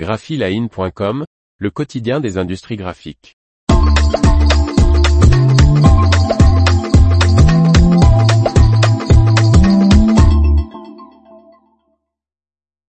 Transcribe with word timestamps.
graphiline.com, 0.00 1.26
le 1.58 1.70
quotidien 1.70 2.20
des 2.20 2.38
industries 2.38 2.76
graphiques. 2.76 3.36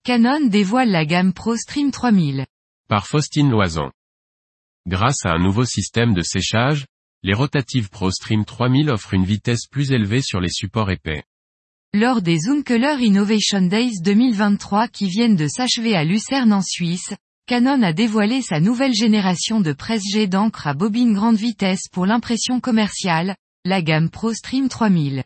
Canon 0.05 0.47
dévoile 0.47 0.92
la 0.92 1.05
gamme 1.05 1.34
ProStream 1.34 1.92
3000. 1.92 2.46
Par 2.88 3.06
Faustine 3.06 3.50
Loison. 3.50 3.92
Grâce 4.88 5.26
à 5.26 5.32
un 5.32 5.40
nouveau 5.40 5.66
système 5.66 6.14
de 6.14 6.22
séchage, 6.22 6.86
les 7.22 7.34
rotatives 7.34 7.90
ProStream 7.90 8.46
3000 8.46 8.90
offrent 8.90 9.14
une 9.14 9.26
vitesse 9.26 9.68
plus 9.70 9.92
élevée 9.92 10.22
sur 10.22 10.40
les 10.40 10.50
supports 10.50 10.90
épais. 10.90 11.26
Lors 11.96 12.23
des 12.23 12.39
Color 12.66 13.02
Innovation 13.02 13.62
Days 13.62 14.02
2023 14.02 14.88
qui 14.88 15.10
viennent 15.10 15.36
de 15.36 15.48
s'achever 15.48 15.96
à 15.96 16.04
Lucerne 16.04 16.52
en 16.52 16.64
Suisse, 16.64 17.14
Canon 17.46 17.84
a 17.84 17.93
dévoilé 17.93 18.42
sa 18.42 18.60
nouvelle 18.60 18.96
génération 18.96 19.61
de 19.61 19.74
presse-jet 19.74 20.25
d'encre 20.25 20.66
à 20.66 20.74
bobine 20.74 21.14
grande 21.14 21.36
vitesse 21.36 21.88
pour 21.92 22.07
l'impression 22.07 22.60
commerciale, 22.60 23.36
la 23.64 23.83
gamme 23.83 24.10
ProStream 24.10 24.69
3000. 24.69 25.24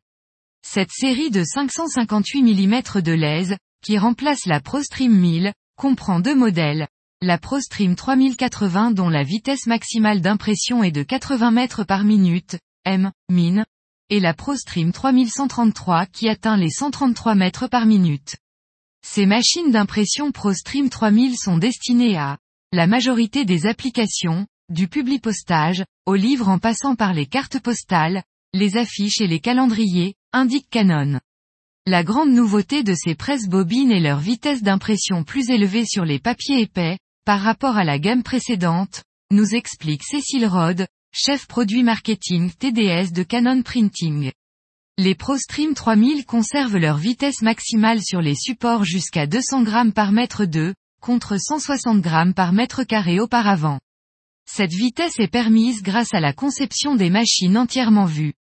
Cette 0.62 0.92
série 0.92 1.32
de 1.32 1.46
558 1.46 2.42
mm 2.42 3.02
de 3.02 3.14
lèse, 3.14 3.56
qui 3.82 3.98
remplace 3.98 4.46
la 4.46 4.60
ProStream 4.60 5.18
1000, 5.18 5.54
comprend 5.78 6.20
deux 6.20 6.36
modèles, 6.36 6.90
la 7.22 7.38
ProStream 7.38 7.96
3080 7.96 8.92
dont 8.92 9.08
la 9.08 9.24
vitesse 9.24 9.68
maximale 9.68 10.20
d'impression 10.20 10.84
est 10.84 10.92
de 10.92 11.04
80 11.04 11.50
mètres 11.52 11.86
par 11.86 12.04
minute, 12.04 12.58
M, 12.84 13.14
min, 13.30 13.64
et 14.10 14.20
la 14.20 14.34
ProStream 14.34 14.92
3133 14.92 16.06
qui 16.06 16.30
atteint 16.30 16.58
les 16.58 16.70
133 16.70 17.36
mètres 17.36 17.68
par 17.68 17.86
minute. 17.86 18.36
Ces 19.06 19.26
machines 19.26 19.72
d'impression 19.72 20.32
ProStream 20.32 20.90
3000 20.90 21.38
sont 21.38 21.58
destinées 21.58 22.18
à 22.18 22.38
la 22.74 22.88
majorité 22.88 23.46
des 23.46 23.66
applications, 23.66 24.48
du 24.70 24.88
publipostage, 24.88 25.86
aux 26.06 26.16
livres 26.16 26.50
en 26.50 26.60
passant 26.60 26.96
par 26.96 27.14
les 27.14 27.26
cartes 27.26 27.60
postales, 27.60 28.24
les 28.54 28.78
affiches 28.78 29.22
et 29.22 29.28
les 29.28 29.40
calendriers, 29.40 30.16
indique 30.34 30.70
Canon. 30.70 31.20
La 31.86 32.04
grande 32.04 32.32
nouveauté 32.32 32.84
de 32.84 32.94
ces 32.94 33.16
presses 33.16 33.48
bobines 33.48 33.92
est 33.92 34.02
leur 34.02 34.20
vitesse 34.20 34.62
d'impression 34.62 35.24
plus 35.24 35.50
élevée 35.50 35.86
sur 35.86 36.04
les 36.04 36.20
papiers 36.20 36.62
épais, 36.62 36.98
par 37.24 37.42
rapport 37.42 37.78
à 37.78 37.86
la 37.86 38.00
gamme 38.00 38.24
précédente, 38.24 39.04
nous 39.32 39.56
explique 39.56 40.04
Cécile 40.04 40.48
Rode, 40.48 40.88
chef 41.20 41.48
produit 41.48 41.82
marketing 41.82 42.52
TDS 42.52 43.12
de 43.12 43.24
Canon 43.24 43.64
Printing. 43.64 44.32
Les 45.00 45.16
ProStream 45.16 45.74
3000 45.74 46.28
conservent 46.28 46.78
leur 46.78 46.98
vitesse 46.98 47.42
maximale 47.42 48.04
sur 48.04 48.22
les 48.22 48.36
supports 48.36 48.86
jusqu'à 48.86 49.26
200 49.26 49.64
grammes 49.64 49.94
par 49.94 50.12
mètre 50.12 50.46
2, 50.46 50.76
contre 51.02 51.38
160 51.40 52.02
grammes 52.02 52.36
par 52.36 52.54
mètre 52.54 52.84
carré 52.84 53.20
auparavant. 53.20 53.80
Cette 54.48 54.74
vitesse 54.74 55.18
est 55.18 55.28
permise 55.28 55.82
grâce 55.82 56.14
à 56.14 56.20
la 56.20 56.34
conception 56.34 56.94
des 56.94 57.10
machines 57.10 57.58
entièrement 57.58 58.06
vues. 58.06 58.36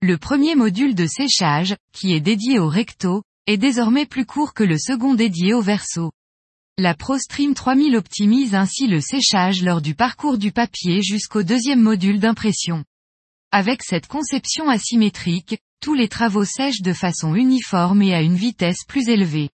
Le 0.00 0.16
premier 0.16 0.54
module 0.54 0.94
de 0.94 1.08
séchage, 1.08 1.74
qui 1.92 2.12
est 2.12 2.20
dédié 2.20 2.60
au 2.60 2.68
recto, 2.68 3.24
est 3.48 3.58
désormais 3.58 4.06
plus 4.06 4.26
court 4.26 4.54
que 4.54 4.62
le 4.62 4.78
second 4.78 5.14
dédié 5.14 5.54
au 5.54 5.60
verso. 5.60 6.12
La 6.78 6.94
ProStream 6.94 7.52
3000 7.52 7.96
optimise 7.96 8.54
ainsi 8.54 8.86
le 8.86 9.02
séchage 9.02 9.62
lors 9.62 9.82
du 9.82 9.94
parcours 9.94 10.38
du 10.38 10.52
papier 10.52 11.02
jusqu'au 11.02 11.42
deuxième 11.42 11.82
module 11.82 12.18
d'impression. 12.18 12.82
Avec 13.50 13.82
cette 13.82 14.06
conception 14.06 14.70
asymétrique, 14.70 15.58
tous 15.82 15.92
les 15.92 16.08
travaux 16.08 16.46
sèchent 16.46 16.80
de 16.80 16.94
façon 16.94 17.34
uniforme 17.34 18.00
et 18.00 18.14
à 18.14 18.22
une 18.22 18.36
vitesse 18.36 18.84
plus 18.88 19.10
élevée. 19.10 19.50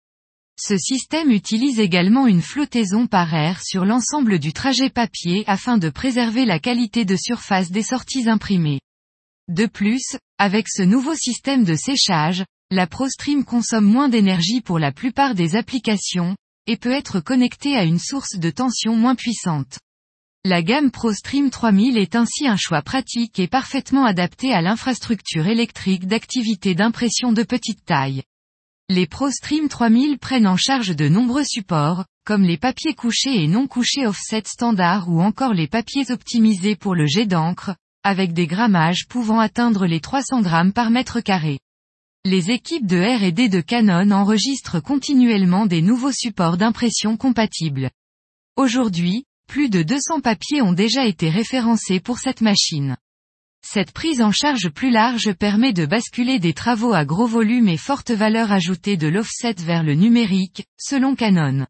Ce 0.59 0.77
système 0.77 1.31
utilise 1.31 1.79
également 1.79 2.27
une 2.27 2.43
flottaison 2.43 3.07
par 3.07 3.33
air 3.33 3.63
sur 3.63 3.85
l'ensemble 3.85 4.41
du 4.41 4.53
trajet 4.53 4.91
papier 4.91 5.45
afin 5.47 5.79
de 5.79 5.91
préserver 5.91 6.45
la 6.45 6.59
qualité 6.59 7.05
de 7.05 7.15
surface 7.15 7.71
des 7.71 7.85
sorties 7.85 8.29
imprimées. 8.29 8.81
De 9.47 9.67
plus, 9.67 10.17
avec 10.39 10.69
ce 10.69 10.83
nouveau 10.83 11.15
système 11.15 11.63
de 11.63 11.77
séchage, 11.77 12.45
la 12.73 12.89
ProStream 12.89 13.45
consomme 13.45 13.87
moins 13.87 14.09
d'énergie 14.09 14.61
pour 14.61 14.81
la 14.81 14.91
plupart 14.91 15.37
des 15.37 15.55
applications, 15.55 16.35
et 16.67 16.77
peut 16.77 16.93
être 16.93 17.21
connecté 17.21 17.77
à 17.77 17.85
une 17.85 17.99
source 17.99 18.39
de 18.39 18.51
tension 18.51 18.97
moins 18.97 19.15
puissante. 19.15 19.79
La 20.45 20.63
gamme 20.63 20.91
ProStream 20.91 21.49
3000 21.49 21.97
est 21.97 22.17
ainsi 22.17 22.47
un 22.47 22.57
choix 22.57 22.83
pratique 22.83 23.39
et 23.39 23.49
parfaitement 23.49 24.05
adapté 24.05 24.53
à 24.53 24.61
l'infrastructure 24.61 25.47
électrique 25.47 26.07
d'activité 26.07 26.75
d'impression 26.75 27.33
de 27.33 27.43
petite 27.43 27.85
taille. 27.85 28.23
Les 28.91 29.07
ProStream 29.07 29.69
3000 29.69 30.19
prennent 30.19 30.47
en 30.47 30.59
charge 30.59 30.95
de 30.95 31.09
nombreux 31.09 31.45
supports, 31.45 32.05
comme 32.27 32.43
les 32.43 32.59
papiers 32.59 32.95
couchés 32.95 33.43
et 33.43 33.49
non 33.49 33.67
couchés 33.67 34.07
offset 34.07 34.43
standard 34.45 35.09
ou 35.09 35.23
encore 35.23 35.55
les 35.55 35.67
papiers 35.67 36.11
optimisés 36.11 36.77
pour 36.77 36.95
le 36.95 37.07
jet 37.07 37.25
d'encre, 37.25 37.75
avec 38.03 38.35
des 38.35 38.47
grammages 38.47 39.07
pouvant 39.09 39.41
atteindre 39.41 39.87
les 39.87 40.01
300 40.01 40.43
grammes 40.43 40.75
par 40.75 40.91
mètre 40.91 41.21
carré. 41.21 41.59
Les 42.27 42.51
équipes 42.51 42.87
de 42.87 42.97
R&D 42.97 43.51
de 43.51 43.61
Canon 43.61 44.11
enregistrent 44.11 44.81
continuellement 44.81 45.67
des 45.67 45.83
nouveaux 45.83 46.11
supports 46.11 46.57
d'impression 46.57 47.19
compatibles. 47.19 47.91
Aujourd'hui, 48.57 49.27
plus 49.47 49.69
de 49.69 49.83
200 49.83 50.23
papiers 50.23 50.63
ont 50.63 50.73
déjà 50.73 51.05
été 51.05 51.29
référencés 51.29 52.01
pour 52.01 52.19
cette 52.19 52.41
machine. 52.41 52.97
Cette 53.63 53.93
prise 53.93 54.23
en 54.23 54.33
charge 54.33 54.71
plus 54.71 54.91
large 54.91 55.35
permet 55.35 55.75
de 55.75 55.85
basculer 55.85 56.39
des 56.39 56.55
travaux 56.55 56.95
à 56.95 57.05
gros 57.05 57.27
volume 57.27 57.69
et 57.69 57.77
forte 57.77 58.11
valeur 58.11 58.53
ajoutée 58.53 58.97
de 58.97 59.09
l'offset 59.09 59.57
vers 59.59 59.83
le 59.83 59.95
numérique, 59.95 60.65
selon 60.79 61.17
Canon. 61.17 61.67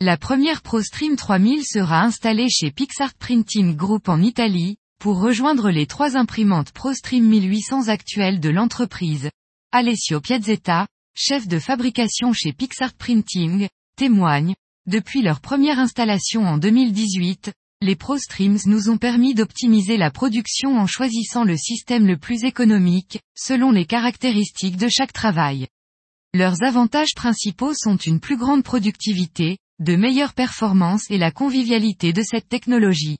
La 0.00 0.16
première 0.16 0.62
ProStream 0.62 1.16
3000 1.16 1.66
sera 1.66 2.00
installée 2.00 2.48
chez 2.48 2.70
Pixart 2.70 3.12
Printing 3.18 3.76
Group 3.76 4.08
en 4.08 4.22
Italie, 4.22 4.78
pour 4.98 5.20
rejoindre 5.20 5.70
les 5.70 5.86
trois 5.86 6.16
imprimantes 6.16 6.72
ProStream 6.72 7.26
1800 7.26 7.88
actuelles 7.88 8.40
de 8.40 8.48
l'entreprise, 8.48 9.28
Alessio 9.74 10.20
Piazzetta, 10.20 10.86
chef 11.16 11.48
de 11.48 11.58
fabrication 11.58 12.34
chez 12.34 12.52
Pixart 12.52 12.92
Printing, 12.92 13.68
témoigne, 13.96 14.54
depuis 14.84 15.22
leur 15.22 15.40
première 15.40 15.78
installation 15.78 16.42
en 16.42 16.58
2018, 16.58 17.50
les 17.80 17.96
ProStreams 17.96 18.58
nous 18.66 18.90
ont 18.90 18.98
permis 18.98 19.32
d'optimiser 19.32 19.96
la 19.96 20.10
production 20.10 20.76
en 20.76 20.86
choisissant 20.86 21.44
le 21.44 21.56
système 21.56 22.06
le 22.06 22.18
plus 22.18 22.44
économique, 22.44 23.18
selon 23.34 23.70
les 23.70 23.86
caractéristiques 23.86 24.76
de 24.76 24.88
chaque 24.90 25.14
travail. 25.14 25.68
Leurs 26.34 26.62
avantages 26.62 27.14
principaux 27.16 27.72
sont 27.72 27.96
une 27.96 28.20
plus 28.20 28.36
grande 28.36 28.64
productivité, 28.64 29.56
de 29.78 29.96
meilleures 29.96 30.34
performances 30.34 31.10
et 31.10 31.16
la 31.16 31.30
convivialité 31.30 32.12
de 32.12 32.20
cette 32.20 32.50
technologie. 32.50 33.16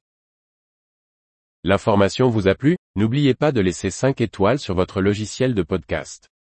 L'information 1.65 2.29
vous 2.29 2.47
a 2.47 2.55
plu? 2.55 2.77
N'oubliez 2.95 3.33
pas 3.33 3.53
de 3.53 3.62
laisser 3.62 3.89
5 3.89 4.21
étoiles 4.21 4.59
sur 4.59 4.75
votre 4.75 5.01
logiciel 5.01 5.55
de 5.55 5.62
podcast. 5.62 6.29